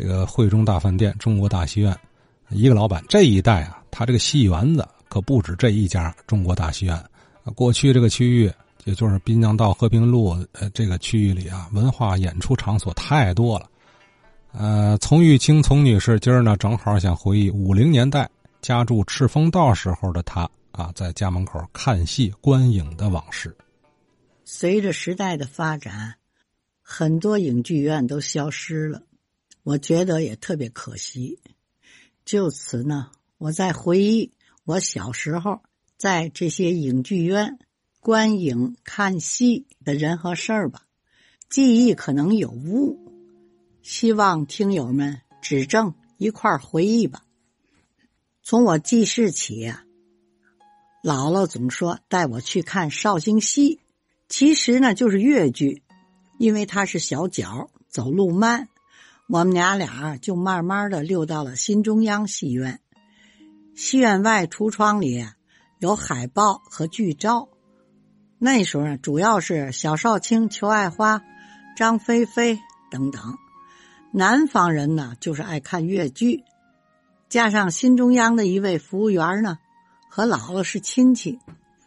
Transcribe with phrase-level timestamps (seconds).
[0.00, 1.94] 这个汇中大饭店、中国大戏院，
[2.48, 3.04] 一个老板。
[3.06, 6.98] 这一带啊，他这个戏园子可不止这一家中国大戏院。
[7.54, 8.50] 过去这个区域，
[8.84, 13.68] 也就是滨江道和平路呃这个区域里啊，文化演出场所太多了。
[14.52, 18.26] 呃，丛玉清丛女士今儿呢，正好想回忆五零年代
[18.62, 23.54] 家住赤峰道时候的她啊，在家门口看戏观影的往事。
[24.46, 26.14] 随着时代的发展，
[26.80, 29.02] 很多影剧院都消失了，
[29.70, 31.38] 我觉得也特别可惜。
[32.24, 34.32] 就此呢，我在回忆
[34.64, 35.60] 我小时候
[35.96, 37.56] 在这些影剧院
[38.00, 40.82] 观影看戏的人和事儿吧，
[41.48, 42.98] 记忆可能有误。
[43.80, 47.22] 希望听友们指正，一块儿回忆吧。
[48.42, 49.84] 从我记事起啊，
[51.04, 53.78] 姥姥总说带我去看绍兴戏，
[54.28, 55.84] 其实呢就是越剧，
[56.40, 58.68] 因为他是小脚，走路慢，
[59.32, 62.80] 我们娘俩就慢慢的溜到了新中央戏院。
[63.76, 65.24] 戏院外橱窗里
[65.78, 67.48] 有海报和剧照，
[68.40, 71.22] 那时候主要是小少卿、裘爱花、
[71.76, 72.58] 张菲菲
[72.90, 73.38] 等等。
[74.12, 76.42] 南方人呢，就是爱看越剧，
[77.28, 79.58] 加上新中央的一位服务员呢，
[80.10, 81.38] 和姥姥是亲戚，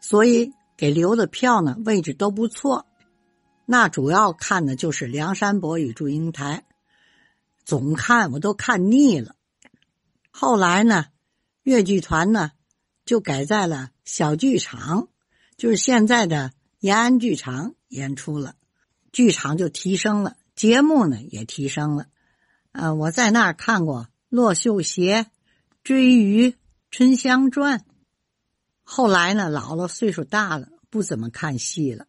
[0.00, 2.86] 所以给留的票呢位置都不错。
[3.66, 6.62] 那主要看的就是《梁山伯与祝英台》，
[7.64, 9.36] 总看我都看腻了。
[10.30, 11.06] 后来呢，
[11.62, 12.52] 越剧团呢
[13.04, 15.08] 就改在了小剧场，
[15.56, 18.56] 就是现在的延安剧场演出了，
[19.12, 20.36] 剧场就提升了。
[20.54, 22.06] 节目呢也提升了，
[22.72, 25.22] 呃，我在那儿看过《骆绣鞋》
[25.82, 26.50] 《追鱼》
[26.90, 27.80] 《春香传》。
[28.82, 32.06] 后来呢，姥姥岁数大了，不怎么看戏了，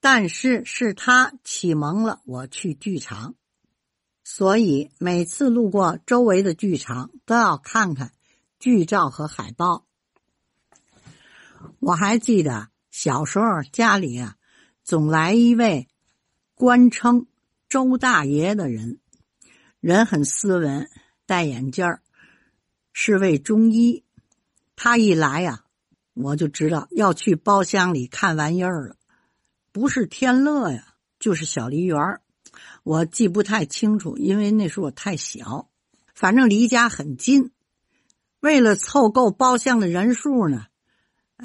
[0.00, 3.34] 但是是他启蒙了我去剧场，
[4.30, 8.12] 所以每次路过周围的剧场都要看看
[8.58, 9.86] 剧照和海报。
[11.80, 14.36] 我还记得小时候家里啊，
[14.84, 15.88] 总来一位
[16.54, 17.26] 官称。
[17.70, 18.98] 周大爷的人，
[19.80, 20.88] 人很斯文，
[21.24, 22.02] 戴眼镜儿，
[22.92, 24.04] 是位中医。
[24.76, 25.64] 他一来呀，
[26.12, 28.96] 我就知道要去包厢里看玩意儿了，
[29.72, 32.20] 不是天乐呀，就是小梨园
[32.82, 35.68] 我记不太清楚，因为那时候我太小。
[36.14, 37.52] 反正离家很近。
[38.40, 40.66] 为了凑够包厢的人数呢，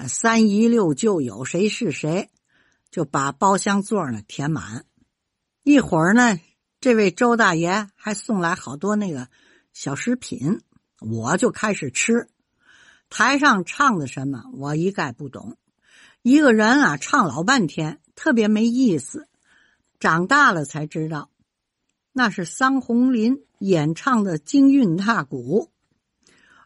[0.07, 2.29] 三姨六舅有谁是谁，
[2.91, 4.85] 就把包厢座呢填满。
[5.63, 6.39] 一会儿呢，
[6.79, 9.27] 这位周大爷还送来好多那个
[9.73, 10.61] 小食品，
[10.99, 12.27] 我就开始吃。
[13.09, 15.57] 台上唱的什么，我一概不懂。
[16.21, 19.27] 一个人啊，唱老半天，特别没意思。
[20.03, 21.29] 长大了才知道，
[22.11, 25.71] 那是桑红林演唱的京韵大鼓，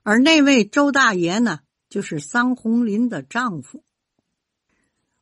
[0.01, 3.83] 而那位周大爷呢，就是桑红林的丈夫。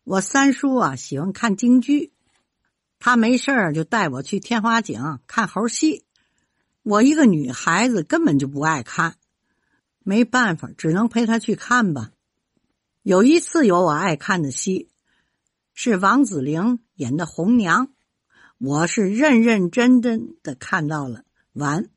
[0.06, 2.14] 我三叔啊，喜欢看京剧。
[3.00, 6.06] 他没事儿就带我去天花井看猴戏，
[6.84, 9.18] 我一个女孩子根本就不爱看，
[10.06, 12.12] 没办法，只能陪他去看吧。
[13.02, 14.90] 有一次有我爱看的戏，
[15.74, 17.92] 是王子玲演的红娘，
[18.58, 21.24] 我是认认真真的看到了
[21.54, 21.90] 完。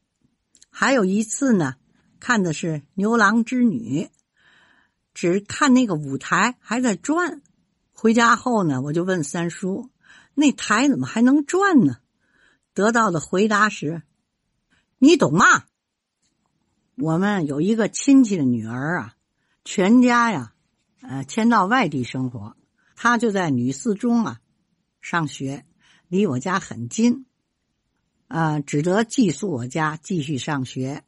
[0.70, 1.76] 还有一次呢，
[2.18, 4.08] 看的是牛郎织女，
[5.14, 7.42] 只看那个舞台还在转。
[7.92, 9.90] 回家后呢，我就问三叔。
[10.34, 11.98] 那台怎么还能转呢？
[12.74, 14.02] 得到的回答是
[14.98, 15.64] ：“你懂吗？”
[16.96, 19.14] 我们有一个亲戚的女儿啊，
[19.64, 20.52] 全家呀，
[21.02, 22.56] 呃，迁到外地生活，
[22.94, 24.40] 她就在女四中啊
[25.00, 25.64] 上学，
[26.08, 27.26] 离我家很近，
[28.28, 31.04] 啊，只得寄宿我家继续上学。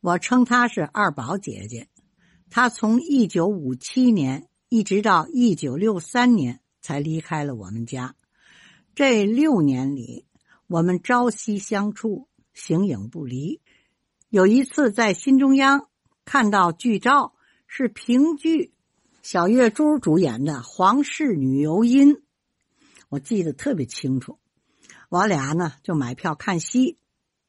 [0.00, 1.88] 我称她是二宝姐姐。
[2.50, 8.16] 她从一九五七年一直到一九六三年才离开了我们家。
[8.94, 10.26] 这六年里，
[10.66, 13.60] 我们朝夕相处，形影不离。
[14.28, 15.88] 有一次在新中央
[16.24, 17.34] 看到剧照，
[17.68, 18.72] 是评剧
[19.22, 22.14] 小月珠主演的《皇室女游音》，
[23.08, 24.38] 我记得特别清楚。
[25.08, 26.98] 我俩呢就买票看戏。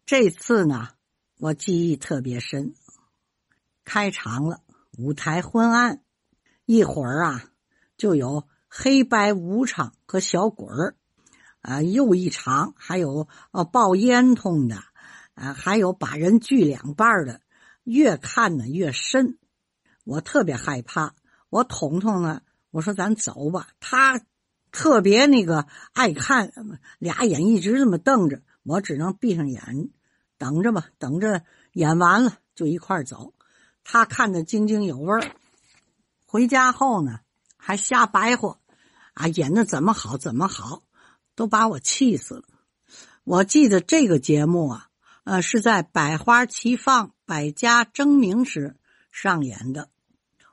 [0.06, 0.89] 这次呢，
[1.38, 2.73] 我记忆特别深。
[3.83, 4.61] 开场了，
[4.97, 6.03] 舞台昏暗，
[6.65, 7.51] 一会儿啊，
[7.97, 10.95] 就有黑白武场和小鬼儿。
[11.61, 14.81] 啊，又一场，还有呃爆烟囱的，
[15.33, 17.41] 啊，还有把人锯两半的，
[17.83, 19.38] 越看呢越深，
[20.06, 21.15] 我特别害怕。
[21.50, 23.67] 我彤彤呢，我说咱走吧。
[23.81, 24.21] 他
[24.71, 26.51] 特别那个爱看，
[27.00, 29.89] 俩眼一直这么瞪着，我只能闭上眼，
[30.38, 31.44] 等着吧，等着
[31.74, 33.33] 演完了就一块走。
[33.83, 35.31] 他看得津津有味儿。
[36.25, 37.21] 回家后呢，
[37.57, 38.60] 还瞎白活，
[39.13, 40.83] 啊，演的怎么好怎么好，
[41.36, 42.44] 都把我气死了。
[43.24, 44.88] 我记得这个节目啊，
[45.24, 48.75] 呃，是在百花齐放、百家争鸣时
[49.12, 49.89] 上演的。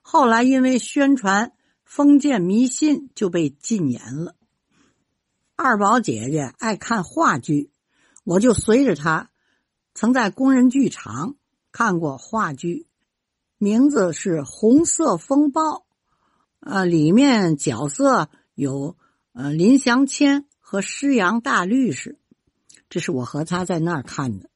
[0.01, 1.53] 后来因为宣传
[1.87, 4.35] 封建迷信，就被禁言了。
[5.55, 7.71] 二宝姐姐爱看话剧，
[8.25, 9.31] 我就随着她，
[9.95, 11.37] 曾在工人剧场
[11.73, 12.87] 看过话剧，
[13.57, 15.63] 名字是《红色风暴》，
[16.61, 18.97] 呃，里面角色有
[19.33, 22.19] 呃林祥谦和施阳大律师，
[22.91, 24.51] 这是我和他在那儿看的。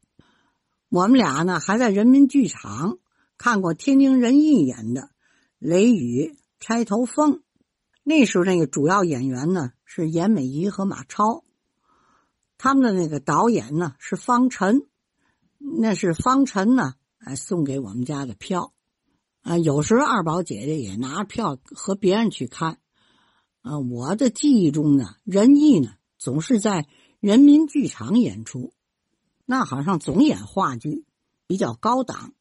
[0.88, 2.98] 我们俩呢还在人民剧场
[3.38, 5.02] 看过天津人艺演的
[5.58, 7.32] 《雷雨钗头凤》。
[8.02, 11.44] 那时候那个主要演员呢是严美仪和马超，
[12.58, 14.86] 他们的那个导演呢是方晨，
[15.58, 18.72] 那是方晨呢哎送给我们家的票，
[19.42, 22.78] 啊有时候二宝姐姐也拿票和别人去看，
[23.60, 26.88] 啊我的记忆中呢仁义呢总是在
[27.20, 28.72] 人民剧场演出，
[29.44, 31.04] 那好像总演话剧，
[31.46, 32.32] 比较高档。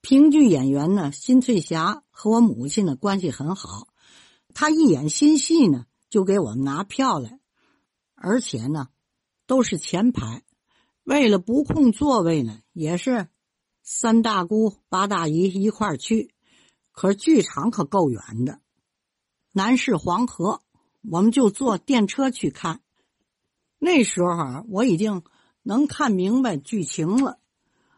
[0.00, 3.88] 评剧演员呢辛翠霞和我母亲的关系很好。
[4.54, 7.40] 她一演新戏呢，就给我们拿票来，
[8.14, 8.88] 而且呢，
[9.46, 10.42] 都是前排。
[11.04, 13.28] 为了不空座位呢，也是
[13.82, 16.34] 三大姑八大姨一块儿去。
[16.92, 18.60] 可是剧场可够远的，
[19.52, 20.62] 南市黄河，
[21.08, 22.80] 我们就坐电车去看。
[23.78, 25.22] 那时候啊，我已经
[25.62, 27.38] 能看明白剧情了。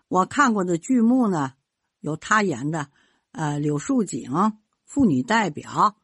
[0.09, 1.55] 我看过的剧目呢，
[2.01, 2.89] 有他演的，
[3.33, 4.31] 呃，柳树景
[4.85, 5.97] 妇女代表。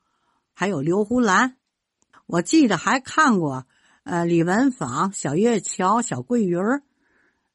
[0.59, 1.57] 还有刘胡兰，
[2.25, 3.67] 我记得还看过，
[4.05, 6.83] 呃，李文芳、小月桥、小桂鱼儿，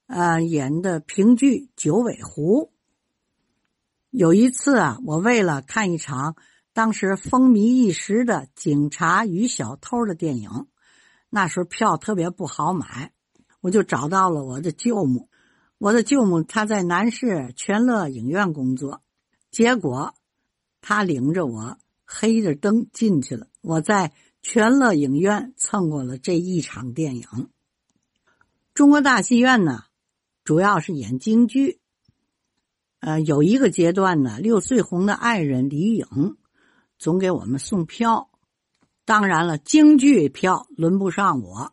[0.06, 2.66] 呃，演的评剧《九尾狐》。
[4.12, 6.36] 有一次啊，我为了看一场
[6.74, 10.68] 当时风靡一时的警察与小偷的电影，
[11.32, 13.14] 那时候票特别不好买，
[13.62, 15.31] 我就找到了我的舅母。
[15.82, 19.02] 我的舅母她在南市全乐影院工作，
[19.50, 20.14] 结果
[20.80, 21.80] 他领着我。
[22.14, 23.48] 黑着灯进去了。
[23.62, 24.12] 我在
[24.42, 27.26] 全乐影院蹭过了这一场电影。
[28.74, 29.86] 中国大戏院呢，
[30.44, 31.80] 主要是演京剧。
[33.00, 36.36] 呃，有一个阶段呢，六岁红的爱人李颖
[37.00, 38.30] 总给我们送票。
[39.06, 41.72] 当然了，京剧票轮不上我，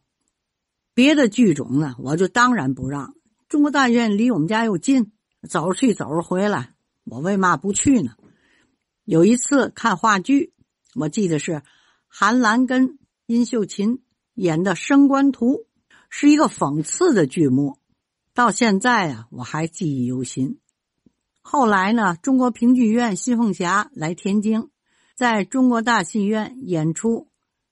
[0.95, 3.17] 别的剧种呢，我就当然不让。
[3.49, 5.11] 中国大院离我们家又近，
[5.49, 6.75] 走着去，走着回来，
[7.05, 8.13] 我为嘛不去呢？
[9.07, 10.53] 有一次看话剧，
[10.95, 11.63] 我记得是
[12.07, 14.03] 韩兰跟殷秀琴
[14.35, 15.47] 演的《升官图》，
[16.11, 17.79] 是一个讽刺的剧目。
[18.35, 20.59] 到现在啊，我还记忆犹新。
[21.41, 24.69] 后来呢，中国评剧院新凤霞来天津，
[25.15, 27.29] 在中国大戏院演出。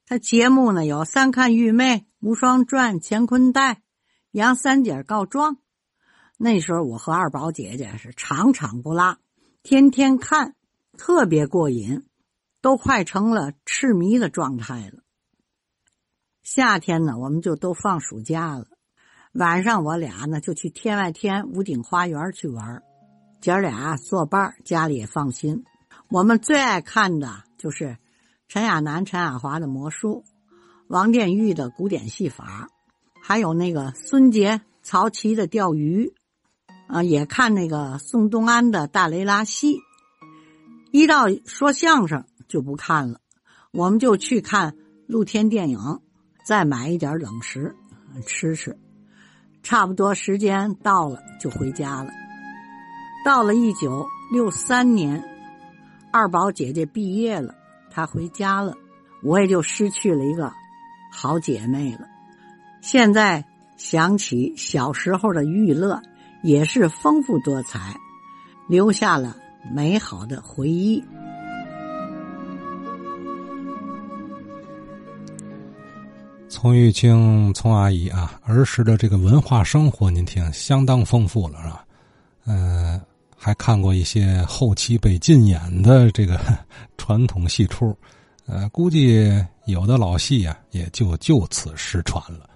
[0.06, 3.74] 他节目呢有《三看玉妹》《无双传》《乾坤带》
[4.30, 5.56] 《杨三姐告状》。
[6.36, 9.18] 那时候我和二宝姐姐是场场不落，
[9.62, 10.54] 天天看。
[10.98, 12.06] 特别过瘾，
[12.62, 15.02] 都快成了痴迷的状态了。
[16.42, 18.66] 夏天呢，我们就都放暑假了。
[19.34, 22.82] 晚上我俩呢就去天外天屋顶花园去玩
[23.42, 25.64] 姐俩作伴家里也放心。
[26.08, 27.98] 我们最爱看的就是
[28.48, 30.24] 陈亚楠、陈亚华的魔术，
[30.88, 32.70] 王殿玉的古典戏法，
[33.20, 36.14] 还有那个孙杰、曹琦的钓鱼，
[36.86, 39.80] 啊，也看那个宋东安的大雷拉西。
[40.92, 43.20] 一到说相声就不看了，
[43.72, 44.76] 我们就去看
[45.06, 45.78] 露天电影，
[46.46, 47.74] 再买一点冷食
[48.24, 48.78] 吃吃。
[49.62, 52.10] 差不多时间到了就回家了。
[53.24, 55.24] 到了一九六三年，
[56.12, 57.54] 二宝姐姐毕业了，
[57.90, 58.76] 她回家了，
[59.24, 60.52] 我也就失去了一个
[61.10, 62.06] 好姐妹了。
[62.80, 63.44] 现在
[63.76, 66.00] 想起小时候的娱乐，
[66.42, 67.98] 也是丰富多彩，
[68.68, 69.36] 留下了。
[69.72, 71.02] 美好的回忆。
[76.48, 81.84] 从玉清，从阿姨啊，儿时的这个文化生活，您听相当丰富了，是吧？
[82.46, 83.00] 嗯，
[83.36, 86.40] 还看过一些后期被禁演的这个
[86.96, 87.94] 传统戏出，
[88.46, 89.28] 呃，估计
[89.64, 92.48] 有的老戏呀，也就就此失传了。